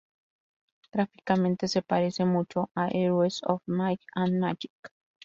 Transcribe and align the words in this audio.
Gráficamente, 0.91 1.67
se 1.67 1.83
parece 1.83 2.25
mucho 2.25 2.71
a 2.73 2.87
"Heroes 2.87 3.41
of 3.43 3.61
Might 3.67 4.01
and 4.15 4.39
Magic". 4.39 4.71